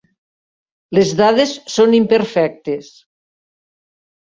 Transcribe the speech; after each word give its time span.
Les 0.97 1.11
dades 1.19 1.53
són 1.75 1.95
imperfectes. 1.99 2.91